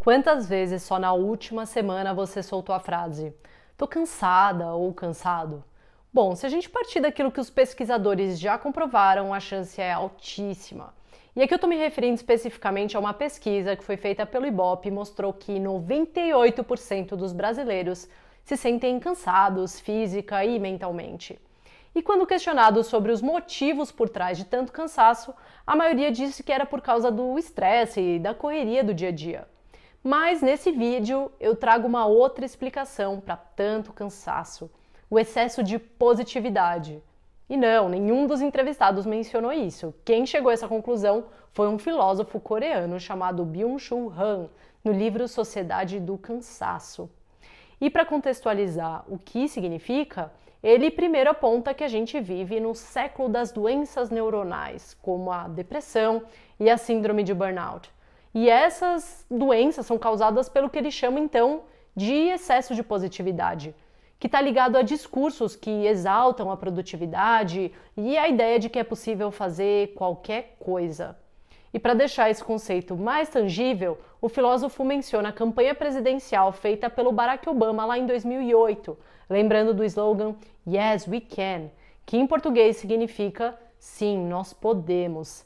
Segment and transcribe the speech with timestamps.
[0.00, 3.34] Quantas vezes só na última semana você soltou a frase:
[3.76, 5.62] tô cansada ou cansado?
[6.10, 10.94] Bom, se a gente partir daquilo que os pesquisadores já comprovaram, a chance é altíssima.
[11.36, 14.88] E aqui eu estou me referindo especificamente a uma pesquisa que foi feita pelo IBOP
[14.88, 18.08] e mostrou que 98% dos brasileiros
[18.42, 21.38] se sentem cansados física e mentalmente.
[21.94, 25.34] E quando questionados sobre os motivos por trás de tanto cansaço,
[25.66, 29.12] a maioria disse que era por causa do estresse e da correria do dia a
[29.12, 29.59] dia.
[30.02, 34.70] Mas nesse vídeo eu trago uma outra explicação para tanto cansaço:
[35.10, 37.02] o excesso de positividade.
[37.48, 39.94] E não, nenhum dos entrevistados mencionou isso.
[40.04, 44.48] Quem chegou a essa conclusão foi um filósofo coreano chamado Byung-Chul Han,
[44.82, 47.10] no livro Sociedade do Cansaço.
[47.80, 50.32] E para contextualizar o que significa,
[50.62, 56.22] ele primeiro aponta que a gente vive no século das doenças neuronais, como a depressão
[56.58, 57.90] e a síndrome de burnout.
[58.34, 61.62] E essas doenças são causadas pelo que ele chama então
[61.96, 63.74] de excesso de positividade,
[64.18, 68.84] que está ligado a discursos que exaltam a produtividade e a ideia de que é
[68.84, 71.16] possível fazer qualquer coisa.
[71.72, 77.12] E para deixar esse conceito mais tangível, o filósofo menciona a campanha presidencial feita pelo
[77.12, 78.96] Barack Obama lá em 2008,
[79.28, 80.34] lembrando do slogan
[80.66, 81.70] Yes, we can,
[82.04, 85.42] que em português significa Sim, nós podemos.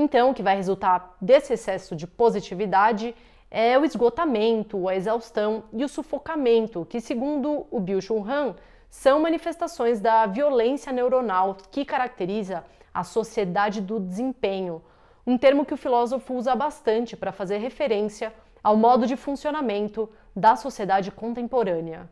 [0.00, 3.16] Então, o que vai resultar desse excesso de positividade
[3.50, 8.54] é o esgotamento, a exaustão e o sufocamento, que, segundo o Byung-Chul Han,
[8.88, 14.80] são manifestações da violência neuronal que caracteriza a sociedade do desempenho,
[15.26, 18.32] um termo que o filósofo usa bastante para fazer referência
[18.62, 22.08] ao modo de funcionamento da sociedade contemporânea.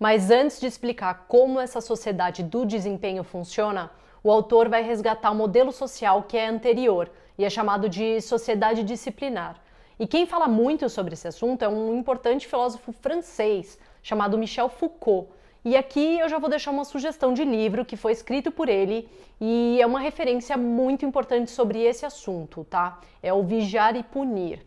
[0.00, 3.90] Mas antes de explicar como essa sociedade do desempenho funciona,
[4.22, 8.82] o autor vai resgatar o modelo social que é anterior e é chamado de sociedade
[8.82, 9.60] disciplinar.
[9.98, 15.28] E quem fala muito sobre esse assunto é um importante filósofo francês chamado Michel Foucault.
[15.64, 19.08] E aqui eu já vou deixar uma sugestão de livro que foi escrito por ele
[19.40, 23.00] e é uma referência muito importante sobre esse assunto, tá?
[23.22, 24.64] É o Vigiar e Punir.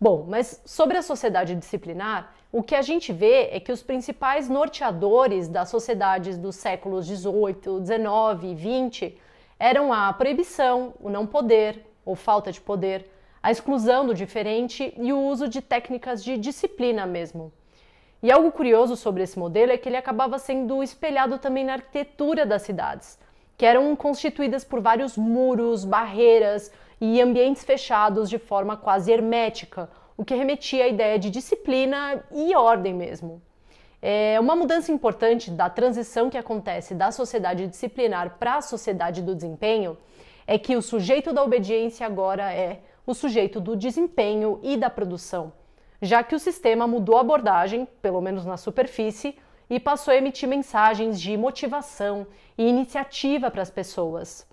[0.00, 4.48] Bom, mas sobre a sociedade disciplinar, o que a gente vê é que os principais
[4.48, 9.18] norteadores das sociedades dos séculos 18, 19 e 20
[9.58, 13.10] eram a proibição, o não poder, ou falta de poder,
[13.42, 17.52] a exclusão do diferente e o uso de técnicas de disciplina mesmo.
[18.22, 22.46] E algo curioso sobre esse modelo é que ele acabava sendo espelhado também na arquitetura
[22.46, 23.18] das cidades,
[23.56, 26.70] que eram constituídas por vários muros, barreiras
[27.00, 32.54] e ambientes fechados de forma quase hermética, o que remetia à ideia de disciplina e
[32.54, 33.40] ordem mesmo.
[34.00, 39.34] É uma mudança importante da transição que acontece da sociedade disciplinar para a sociedade do
[39.34, 39.96] desempenho
[40.48, 45.52] é que o sujeito da obediência agora é o sujeito do desempenho e da produção,
[46.00, 49.36] já que o sistema mudou a abordagem, pelo menos na superfície,
[49.68, 52.26] e passou a emitir mensagens de motivação
[52.56, 54.46] e iniciativa para as pessoas.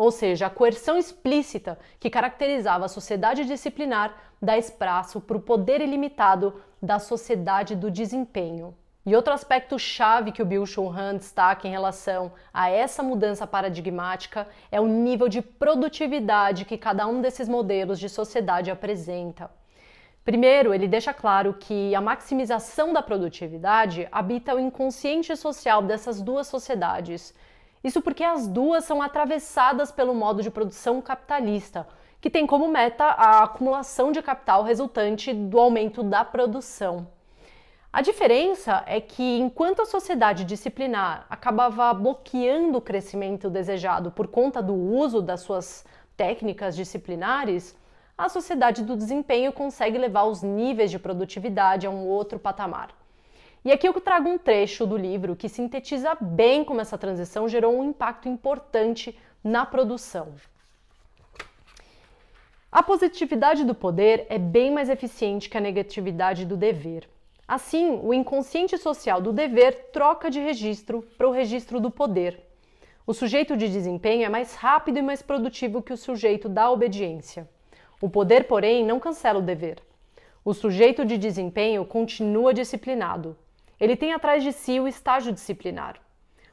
[0.00, 5.82] Ou seja, a coerção explícita que caracterizava a sociedade disciplinar dá espaço para o poder
[5.82, 8.74] ilimitado da sociedade do desempenho.
[9.04, 13.46] E outro aspecto chave que o Bill Chul Han destaca em relação a essa mudança
[13.46, 19.50] paradigmática é o nível de produtividade que cada um desses modelos de sociedade apresenta.
[20.24, 26.46] Primeiro, ele deixa claro que a maximização da produtividade habita o inconsciente social dessas duas
[26.46, 27.34] sociedades.
[27.82, 31.86] Isso porque as duas são atravessadas pelo modo de produção capitalista,
[32.20, 37.06] que tem como meta a acumulação de capital resultante do aumento da produção.
[37.92, 44.62] A diferença é que, enquanto a sociedade disciplinar acabava bloqueando o crescimento desejado por conta
[44.62, 45.84] do uso das suas
[46.16, 47.76] técnicas disciplinares,
[48.16, 52.99] a sociedade do desempenho consegue levar os níveis de produtividade a um outro patamar.
[53.62, 57.78] E aqui eu trago um trecho do livro que sintetiza bem como essa transição gerou
[57.78, 60.32] um impacto importante na produção.
[62.72, 67.06] A positividade do poder é bem mais eficiente que a negatividade do dever.
[67.46, 72.40] Assim, o inconsciente social do dever troca de registro para o registro do poder.
[73.06, 77.46] O sujeito de desempenho é mais rápido e mais produtivo que o sujeito da obediência.
[78.00, 79.82] O poder, porém, não cancela o dever.
[80.42, 83.36] O sujeito de desempenho continua disciplinado.
[83.80, 85.96] Ele tem atrás de si o estágio disciplinar.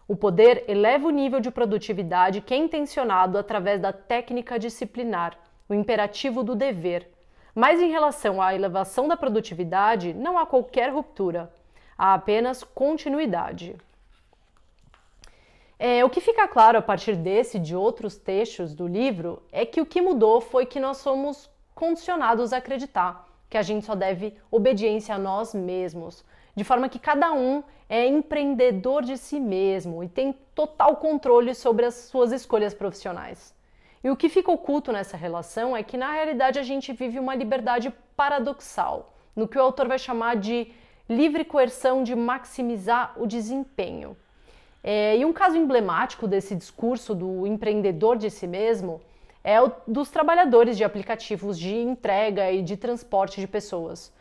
[0.07, 5.38] O poder eleva o nível de produtividade que é intencionado através da técnica disciplinar,
[5.68, 7.12] o imperativo do dever,
[7.53, 11.51] mas em relação à elevação da produtividade, não há qualquer ruptura,
[11.97, 13.75] há apenas continuidade.
[15.77, 19.65] É, o que fica claro a partir desse e de outros textos do livro é
[19.65, 23.95] que o que mudou foi que nós somos condicionados a acreditar que a gente só
[23.95, 26.24] deve obediência a nós mesmos,
[26.57, 31.86] de forma que cada um é empreendedor de si mesmo e tem total controle sobre
[31.86, 33.54] as suas escolhas profissionais.
[34.04, 37.36] E o que fica oculto nessa relação é que na realidade a gente vive uma
[37.36, 40.71] liberdade paradoxal, no que o autor vai chamar de
[41.07, 44.18] livre coerção de maximizar o desempenho.
[44.83, 49.00] É, e um caso emblemático desse discurso do empreendedor de si mesmo
[49.44, 54.12] é o dos trabalhadores de aplicativos de entrega e de transporte de pessoas.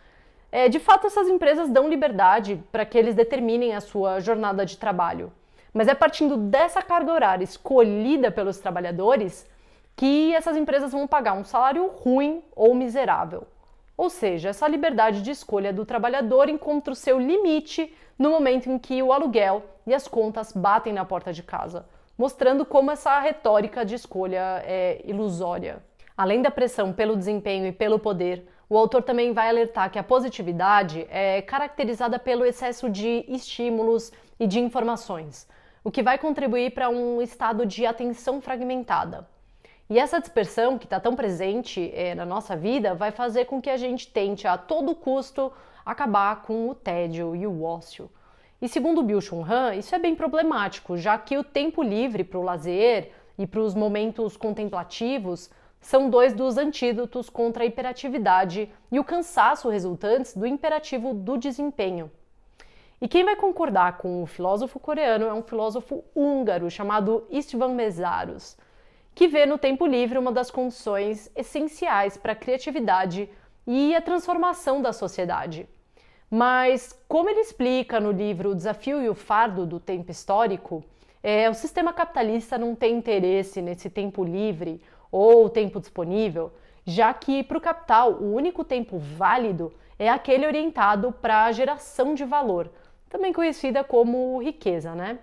[0.58, 4.78] É, de fato, essas empresas dão liberdade para que eles determinem a sua jornada de
[4.78, 5.30] trabalho.
[5.70, 9.46] Mas é partindo dessa carga horária escolhida pelos trabalhadores
[9.94, 13.46] que essas empresas vão pagar um salário ruim ou miserável.
[13.98, 18.78] Ou seja, essa liberdade de escolha do trabalhador encontra o seu limite no momento em
[18.78, 21.84] que o aluguel e as contas batem na porta de casa
[22.16, 25.84] mostrando como essa retórica de escolha é ilusória.
[26.16, 30.02] Além da pressão pelo desempenho e pelo poder, o autor também vai alertar que a
[30.02, 35.48] positividade é caracterizada pelo excesso de estímulos e de informações,
[35.84, 39.28] o que vai contribuir para um estado de atenção fragmentada.
[39.88, 43.70] E essa dispersão que está tão presente é, na nossa vida vai fazer com que
[43.70, 45.52] a gente tente a todo custo
[45.84, 48.10] acabar com o tédio e o ócio.
[48.60, 52.42] E segundo Byung-Chul Han, isso é bem problemático, já que o tempo livre para o
[52.42, 55.50] lazer e para os momentos contemplativos
[55.80, 62.10] são dois dos antídotos contra a hiperatividade e o cansaço resultantes do imperativo do desempenho.
[63.00, 68.56] E quem vai concordar com o filósofo coreano é um filósofo húngaro chamado Istvan Mesaros,
[69.14, 73.28] que vê no tempo livre uma das condições essenciais para a criatividade
[73.66, 75.68] e a transformação da sociedade.
[76.30, 80.84] Mas, como ele explica no livro O Desafio e o Fardo do Tempo Histórico,
[81.22, 84.80] é, o sistema capitalista não tem interesse nesse tempo livre
[85.16, 86.52] ou tempo disponível,
[86.84, 92.14] já que para o capital o único tempo válido é aquele orientado para a geração
[92.14, 92.70] de valor,
[93.08, 95.18] também conhecida como riqueza, né?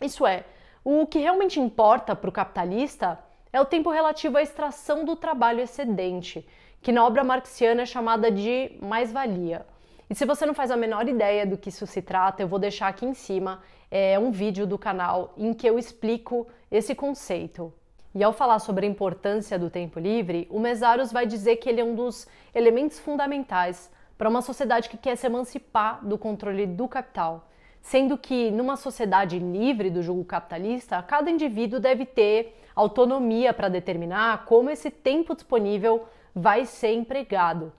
[0.00, 0.44] Isso é,
[0.84, 3.18] o que realmente importa para o capitalista
[3.52, 6.46] é o tempo relativo à extração do trabalho excedente,
[6.80, 9.66] que na obra marxiana é chamada de mais-valia.
[10.08, 12.60] E se você não faz a menor ideia do que isso se trata, eu vou
[12.60, 17.72] deixar aqui em cima é, um vídeo do canal em que eu explico esse conceito.
[18.16, 21.82] E ao falar sobre a importância do tempo livre, o Mesaros vai dizer que ele
[21.82, 26.88] é um dos elementos fundamentais para uma sociedade que quer se emancipar do controle do
[26.88, 27.46] capital,
[27.82, 34.46] sendo que numa sociedade livre do jugo capitalista, cada indivíduo deve ter autonomia para determinar
[34.46, 37.70] como esse tempo disponível vai ser empregado.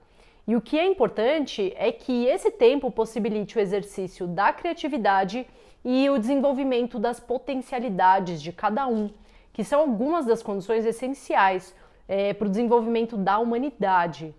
[0.46, 5.44] E o que é importante é que esse tempo possibilite o exercício da criatividade
[5.84, 9.10] e o desenvolvimento das potencialidades de cada um,
[9.58, 11.74] que são algumas das condições essenciais
[12.06, 14.32] é, para o desenvolvimento da humanidade.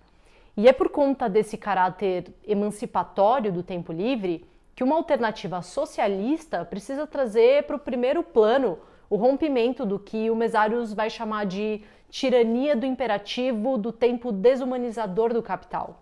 [0.55, 7.05] E é por conta desse caráter emancipatório do tempo livre que uma alternativa socialista precisa
[7.05, 8.79] trazer para o primeiro plano
[9.09, 15.33] o rompimento do que o Mesários vai chamar de tirania do imperativo do tempo desumanizador
[15.33, 16.01] do capital.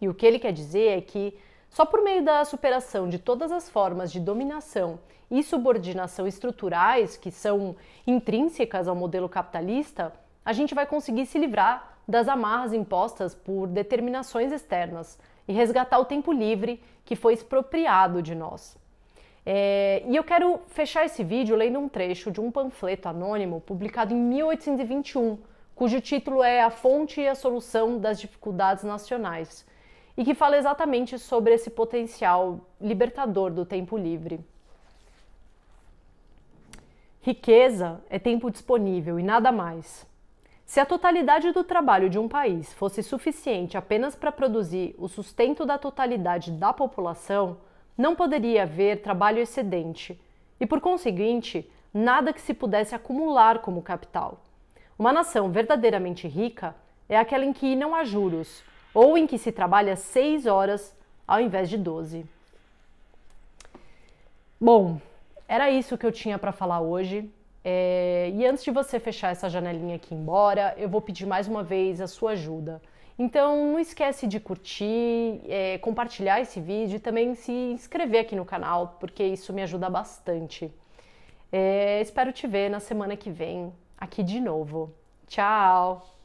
[0.00, 1.36] E o que ele quer dizer é que
[1.70, 4.98] só por meio da superação de todas as formas de dominação
[5.30, 7.76] e subordinação estruturais que são
[8.06, 10.12] intrínsecas ao modelo capitalista,
[10.44, 16.06] a gente vai conseguir se livrar das amarras impostas por determinações externas e resgatar o
[16.06, 18.76] tempo livre que foi expropriado de nós.
[19.44, 24.12] É, e eu quero fechar esse vídeo lendo um trecho de um panfleto anônimo publicado
[24.12, 25.38] em 1821,
[25.74, 29.66] cujo título é A Fonte e a Solução das Dificuldades Nacionais,
[30.18, 34.40] e que fala exatamente sobre esse potencial libertador do tempo livre.
[37.22, 40.04] Riqueza é tempo disponível e nada mais.
[40.66, 45.64] Se a totalidade do trabalho de um país fosse suficiente apenas para produzir o sustento
[45.64, 47.58] da totalidade da população,
[47.96, 50.20] não poderia haver trabalho excedente
[50.58, 54.42] e, por conseguinte, nada que se pudesse acumular como capital.
[54.98, 56.74] Uma nação verdadeiramente rica
[57.08, 60.94] é aquela em que não há juros ou em que se trabalha seis horas
[61.26, 62.24] ao invés de 12.
[64.60, 65.00] Bom,
[65.46, 67.30] era isso que eu tinha para falar hoje.
[67.64, 71.62] É, e antes de você fechar essa janelinha aqui embora, eu vou pedir mais uma
[71.62, 72.80] vez a sua ajuda.
[73.18, 78.44] Então não esquece de curtir, é, compartilhar esse vídeo e também se inscrever aqui no
[78.44, 80.72] canal, porque isso me ajuda bastante.
[81.50, 84.94] É, espero te ver na semana que vem aqui de novo.
[85.26, 86.17] Tchau!